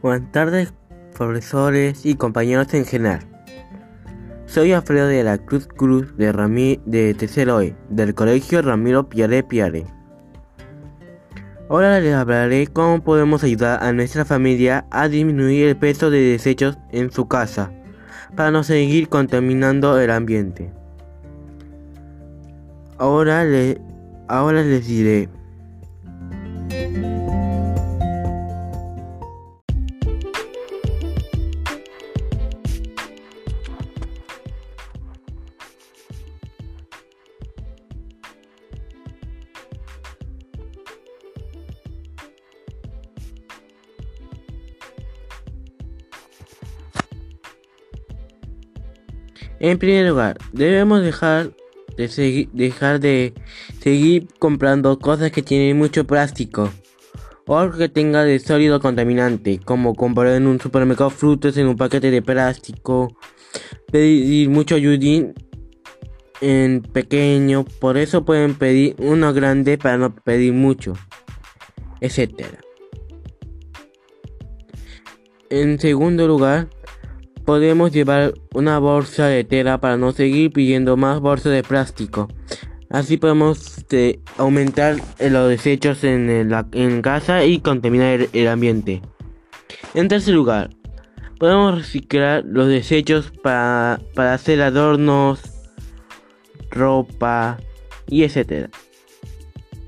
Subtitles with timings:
[0.00, 0.72] Buenas tardes,
[1.16, 3.20] profesores y compañeros en general.
[4.46, 9.42] Soy Alfredo de la Cruz Cruz de, Ramí de Tercero E, del Colegio Ramiro Piare
[9.42, 9.97] Piare.
[11.70, 16.78] Ahora les hablaré cómo podemos ayudar a nuestra familia a disminuir el peso de desechos
[16.92, 17.70] en su casa
[18.34, 20.72] para no seguir contaminando el ambiente.
[22.96, 23.80] Ahora, le,
[24.28, 25.28] ahora les diré.
[49.60, 51.52] En primer lugar, debemos dejar
[51.96, 53.34] de, dejar de
[53.80, 56.70] seguir comprando cosas que tienen mucho plástico
[57.46, 62.10] o que tenga de sólido contaminante, como comprar en un supermercado frutas en un paquete
[62.10, 63.16] de plástico,
[63.90, 65.32] pedir mucho ayudín
[66.42, 70.92] en pequeño, por eso pueden pedir uno grande para no pedir mucho,
[72.00, 72.60] etcétera.
[75.50, 76.68] En segundo lugar,
[77.48, 82.28] Podemos llevar una bolsa de tela para no seguir pidiendo más bolsas de plástico.
[82.90, 89.00] Así podemos este, aumentar los desechos en, en casa y contaminar el, ambiente.
[89.94, 90.68] En tercer lugar,
[91.38, 95.40] podemos reciclar los desechos para, para hacer adornos,
[96.70, 97.56] ropa
[98.08, 98.68] y etc.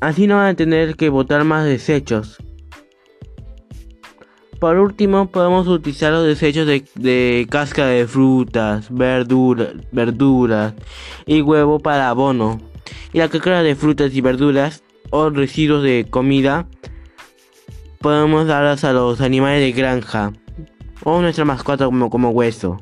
[0.00, 2.36] Así no van a tener que botar más desechos.
[4.58, 10.74] Por último, podemos utilizar los desechos de, de cáscara de frutas, verduras,
[11.26, 12.60] y huevo para abono.
[13.12, 16.66] Y la cáscara de frutas y verduras o residuos de comida
[18.00, 20.32] podemos darlas a los animales de granja
[21.04, 22.78] o nuestra mascota como, como hueso.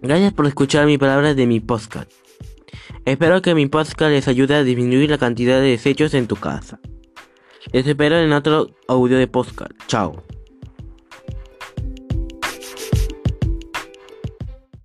[0.00, 2.10] Gracias por escuchar mis palabras de mi podcast.
[3.04, 6.78] Espero que mi podcast les ayude a disminuir la cantidad de desechos en tu casa.
[7.72, 9.72] Espero en otro audio de podcast.
[9.86, 10.22] Chao.